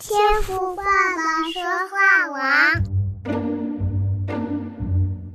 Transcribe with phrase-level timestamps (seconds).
[0.00, 2.38] 天赋爸爸说话王，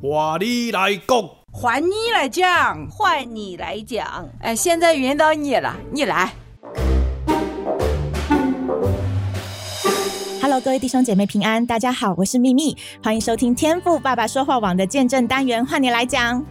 [0.02, 4.30] 话你来讲，换你来讲，换你来讲。
[4.40, 6.32] 哎，现在轮到你了，你来。
[10.42, 16.42] Hello，各位弟兄姐妹平安，大家好，我是秘密，欢迎收听天赋爸爸说话网的见证单元，换你来讲。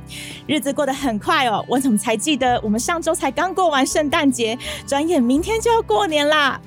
[0.47, 6.61] 日子过得很快哦，我怎么才记得我们上周才刚过完圣诞节，转眼明天就要过年啦。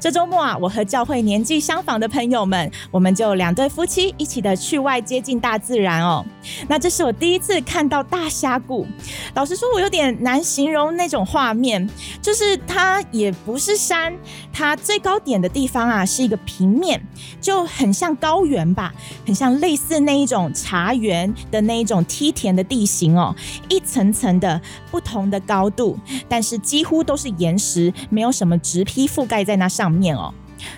[0.00, 6.24] 这周末啊，我和教会年纪相仿的朋友们，我们就两对夫妻一起的去外接近大自然哦。
[6.68, 8.86] 那这是我第一次看到大峡谷，
[9.34, 11.86] 老实说，我有点难形容那种画面，
[12.22, 14.16] 就是它也不是山，
[14.50, 16.98] 它最高点的地方啊是一个平面，
[17.38, 18.94] 就很像高原吧，
[19.26, 23.36] 很像类似那一种茶园的那一种梯田的地形哦，
[23.68, 24.58] 一层层的
[24.90, 30.32] 不同的高度，但是几乎都是岩石，没有什么植被覆盖在那上面哦，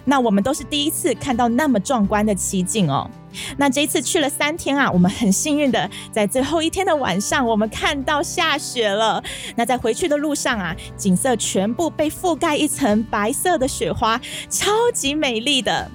[0.04, 3.10] 那我们都是第一次看到那么壮观的奇景哦。
[3.56, 9.24] 那这一次去了三天啊，我们很幸运的在最后一天的晚上，我们看到下雪了。
[9.56, 15.91] 那在回去的路上啊，景色全部被覆盖一层白色的雪花，超级美丽的。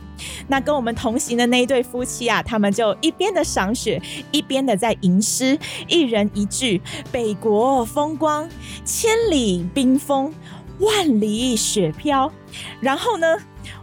[0.47, 5.55] 那跟我们同行的那一对夫妻啊，他们就一边的赏雪，一边的在吟诗，
[5.87, 6.81] 一人一句
[7.13, 8.49] ：“北国风光，
[8.83, 10.33] 千里冰封。”
[10.80, 12.31] 万里雪飘，
[12.80, 13.36] 然后呢，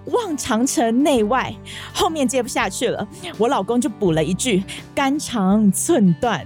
[0.07, 1.55] 望长城内外，
[1.93, 3.07] 后面接不下去了，
[3.37, 4.63] 我老公就补了一句
[4.95, 6.45] “肝肠寸断”，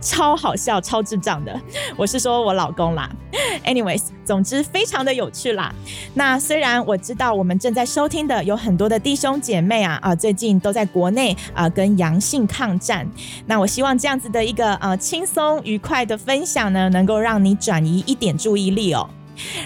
[0.00, 1.60] 超好笑，超智障的。
[1.96, 3.10] 我是说我老公啦。
[3.64, 5.74] Anyways，总之非常的有趣啦。
[6.14, 13.06] 那虽然我知道我们正在收听的有很多的弟兄姐妹啊啊，最近都在国内啊跟阳性抗战。
[13.46, 19.08] 那我希望这样子的一个呃轻松愉快的分享呢，能够让你转移一点注意力哦。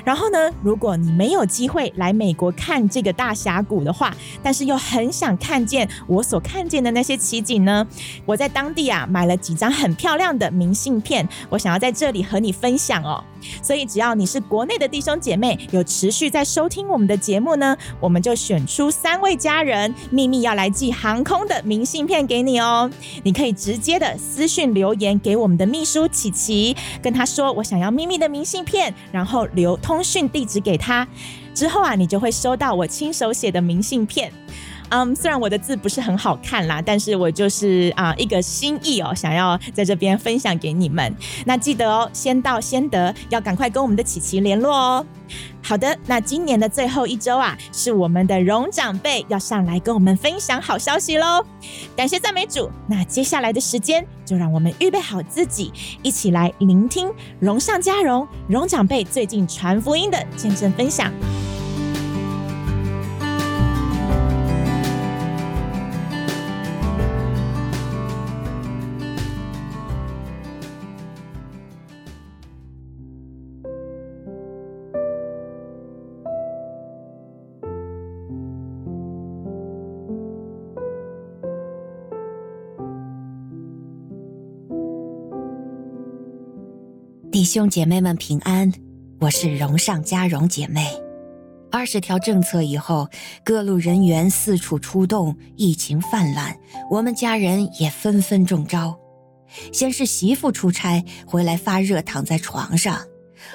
[0.05, 7.87] 然后呢，如果你没有机会来美国看这个大峡谷的话，但是又很想看见我所看见的那些奇景呢，
[8.25, 13.23] 我在当地啊买了几张很漂亮的明信片，我想要在这里和你分享哦。
[13.63, 22.91] 所以只要你是国内的弟兄姐妹，有持续在收听我们的节目呢，我们就选出三位家人，秘密要来寄航空的明信片给你哦。
[23.23, 31.07] 你可以直接的私讯留言给我们的秘书琪琪，跟他说我想要秘密的明信片，然后留通讯地址给他，
[31.55, 34.33] 之后啊，你就会收到我亲手写的明信片。
[34.91, 41.15] 嗯虽然我的字不是很好看啦，但是我就是啊一个心意哦，想要在这边分享给你们。
[41.45, 45.07] 那记得哦，先到先得，要赶快跟我们的琪琪联络哦。
[45.61, 51.45] 好的，那今年的最后一周啊，是我们的荣长辈要上来跟我们分享好消息喽。
[51.97, 55.73] 感谢赞美主，那接下来的时间就让我们预备好自己，
[56.03, 57.11] 一起来聆听
[57.41, 61.13] 荣上加荣荣长辈最近传福音的见证分享。
[87.37, 88.73] 弟兄姐妹们平安，
[89.21, 90.87] 我是荣上加荣姐妹。
[91.71, 93.11] 二十条政策以后，
[93.45, 96.57] 各路人员四处出动，疫情泛滥，
[96.91, 98.99] 我们家人也纷纷中招。
[99.71, 103.03] 先是媳妇出差回来发热，躺在床上；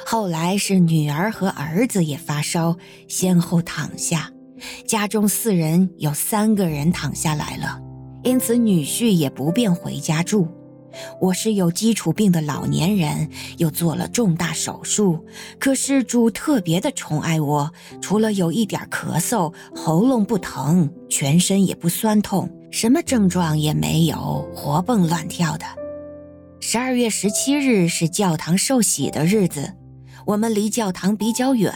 [0.06, 2.78] 后来是女儿和儿子也发烧，
[3.08, 4.30] 先后躺下。
[4.86, 7.82] 家中四人有三个人躺下来了，
[8.22, 10.48] 因此女婿也不便回家住。
[11.20, 15.26] 我是有基础病的老年人，又做了重大手术。
[15.60, 17.72] 可是主特别的宠爱我，
[18.02, 25.66] 除了有一点咳嗽，喉咙不疼，全身也不酸痛，什么症状也没有，活蹦乱跳的。
[26.60, 29.74] 十二月十七日是教堂受洗的日子，
[30.26, 31.74] 我们离教堂比较远，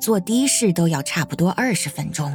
[0.00, 2.34] 坐的士都要差不多二十分钟。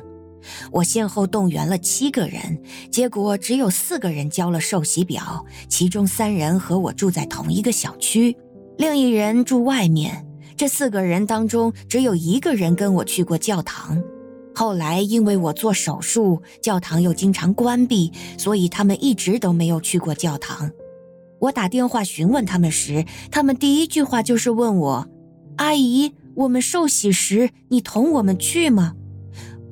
[0.72, 2.62] 我先后动员了七个人，
[2.92, 8.36] 结果只有四个人交了受洗表，其中三人和我住在同一个小区，
[8.78, 10.26] 另一人住外面。
[10.58, 14.02] 这四个人当中，只有一个人跟我去过教堂。
[14.54, 20.72] 后来因为我做手术，教堂又经常关闭，所以他们一直都没有去过教堂。
[21.42, 25.06] 我打电话询问他们时，他们第一句话就是问我
[25.58, 28.94] ：“阿姨，我们受洗时，你同我们去吗？”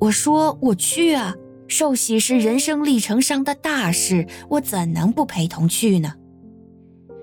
[0.00, 1.34] 我说我去啊，
[1.68, 6.14] 受洗是人生历程上的大事，我怎能不陪同去呢？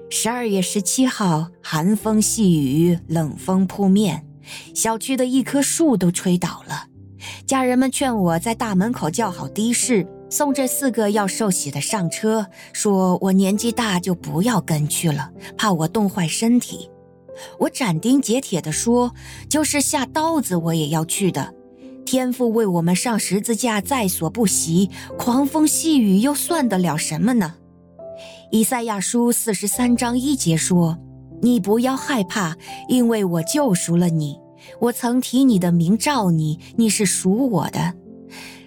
[0.09, 4.25] 十二月十七号，寒风细雨，冷风扑面，
[4.73, 6.87] 小区的一棵树都吹倒了。
[7.45, 16.89] 家人们劝我在大门口叫好的士，送这四个要受洗的上车，说我年纪大就不要跟去了，怕我冻坏身体。
[17.59, 19.13] 我斩钉截铁地说，
[19.47, 21.53] 就是下刀子我也要去的。
[22.05, 27.55] 天父为我们上十字架在所不惜，狂风细雨又算得了什么呢？
[28.51, 30.97] 以赛亚书四十三章一节说
[31.41, 32.57] ：“你不要害怕，
[32.89, 34.37] 因为我救赎了你。
[34.79, 37.93] 我曾提你的名召你，你是属我的。”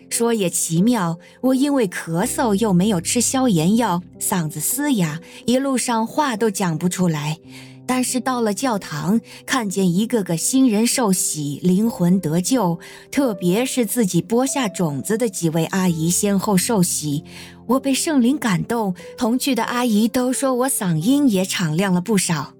[0.08, 7.38] 说也奇妙，我因为咳嗽又没有吃消炎药，嗓子嘶哑，一路上话都讲不出来。
[7.86, 12.78] 但是到了教堂，看见一个个新人受洗，灵魂得救，
[13.10, 17.24] 特别是自己播下种子的几位阿姨先后受洗，
[17.66, 18.94] 我被圣灵感动。
[19.16, 22.54] 同去的阿姨都说我嗓音也敞亮了不少。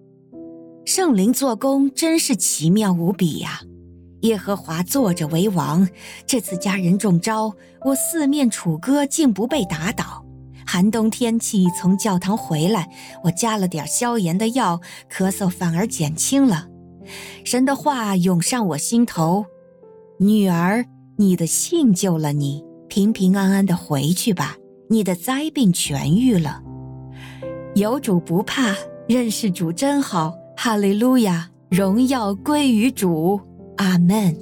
[0.85, 3.61] 圣灵做工真是奇妙无比呀！
[4.21, 5.87] 耶和华坐着为王，
[6.27, 7.55] 这次家人中招，
[7.85, 10.24] 我四面楚歌，竟不被打倒。
[10.67, 12.89] 寒冬天气从教堂回来，
[13.25, 14.81] 我加了点消炎的药，
[15.11, 16.69] 咳嗽反而减轻了。
[17.45, 19.45] 神的话涌上我心头
[20.19, 20.87] ：“女儿，
[21.19, 24.57] 你的信救了你，平平安安的回去吧，
[24.89, 26.63] 你的灾病痊愈了。
[27.75, 28.75] 有主不怕，
[29.07, 30.33] 认识主真好。
[30.57, 33.41] 哈利路亚，荣耀归于主，
[33.77, 34.35] 阿门。”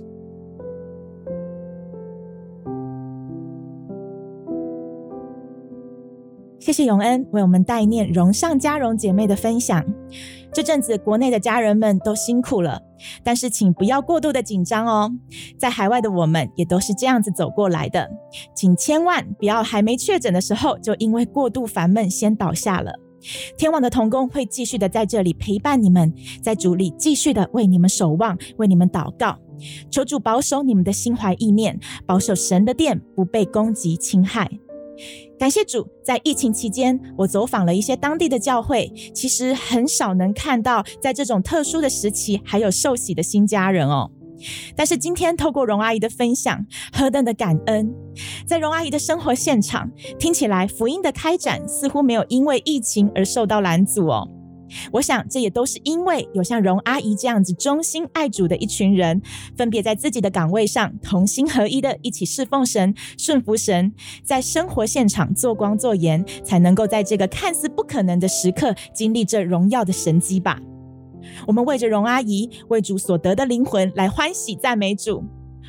[6.62, 9.84] 谢谢永恩为我们代念荣上加荣姐妹的分享。
[10.52, 12.80] 这阵子国内的家人们都辛苦了，
[13.24, 15.10] 但是请不要过度的紧张哦。
[15.58, 18.08] 在海外的我们也都是这样子走过来的，
[18.54, 22.92] 请千万不要还没确诊的时候就因为过度烦闷先倒下了。
[23.58, 29.36] 天网的同工会继续的在这里陪伴你们，在主里继续的为你们守望，为你们祷告，
[29.90, 34.48] 求主保守你们的心怀意念，保守神的殿不被攻击侵害。
[35.38, 44.10] 感谢主，在疫情期间，我走访了一些当地的教会，其实很少能看到在这种特殊的时期还有受洗的新家人哦。
[44.74, 47.94] 但是今天透过荣阿姨的分享，何等的感恩！
[48.46, 54.28] 在荣阿姨的生活现场，听起来福音的开展似乎没有因为疫情而受到拦阻哦。
[54.92, 59.20] 我想，这也都是因为有像荣阿姨这样子忠心爱主的一群人，
[59.56, 63.92] 分别在自己的岗位上同心合一的一起侍奉神、顺服神，
[64.22, 70.60] 在生活现场做光做盐，才能够在这个看似不可能的时刻经历这荣耀的神迹吧。
[71.46, 75.24] 我们为着荣阿姨为主所得的灵魂来欢喜赞美主。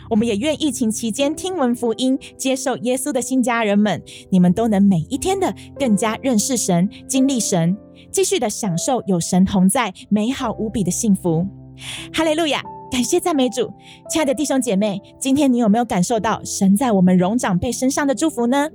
[0.10, 7.76] 我们也愿疫情期间听闻福音、接受耶稣的新家人们，你们都能每一天的更加认识神、经历神。
[8.12, 11.48] 继续的享受有神同在、美好无比的幸福。
[12.14, 12.62] 哈利路亚！
[12.92, 13.74] 感谢赞美主，
[14.08, 18.70] 亲爱的弟兄姐妹，今天你有没有感受到神在我们荣长辈身上的祝福呢？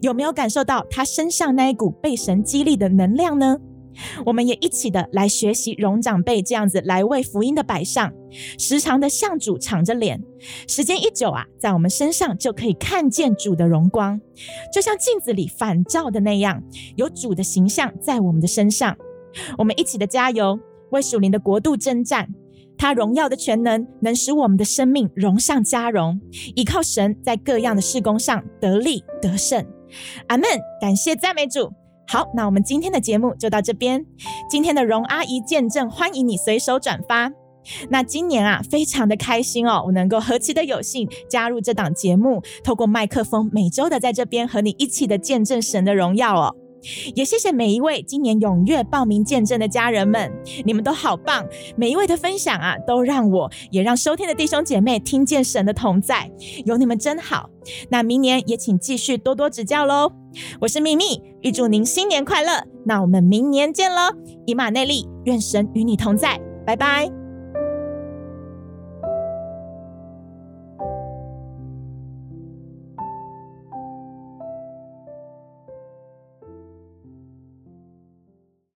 [0.00, 3.58] 有没有感受到他身上那一股被神激励的能量呢？
[4.24, 8.12] 我们也一起的来学习荣长辈这样子来为福音的摆上，
[8.58, 10.22] 时常的向主敞着脸，
[10.68, 14.20] 时间一久啊，在我们身上就可以看见主的荣光，
[14.72, 16.62] 就像镜子里反照的那样，
[16.96, 18.96] 有主的形象在我们的身上。
[19.58, 20.58] 我们一起的加油，
[20.90, 22.28] 为属灵的国度征战，
[22.76, 26.20] 他荣耀的全能能使我们的生命荣上加荣，
[26.54, 29.64] 依靠神在各样的事工上得力得胜。
[30.28, 30.44] 阿门！
[30.80, 31.72] 感谢赞美主。
[32.12, 34.04] 好，那我们今天的节目就到这边。
[34.50, 37.30] 今天的荣阿姨见证，欢迎你随手转发。
[37.88, 46.56] 那今年啊，非常的开心哦，我能够何其的有幸加入这档节目，透过麦克风，每周的在这边和你一起的见证神的荣耀哦。
[47.14, 50.32] 也谢谢每一位今年踊跃报名见证的家人们，
[50.64, 51.46] 你们都好棒！
[51.76, 56.30] 每一位的分享啊，都让我也让收听的弟兄姐妹听见神的同在，
[56.64, 57.50] 有你们真好。
[57.90, 60.12] 那明年也请继续多多指教喽。
[60.60, 62.64] 我是秘密，预祝您新年快乐。
[62.86, 64.12] 那我们明年见喽！
[64.46, 67.19] 以马内利，愿神与你同在，拜拜。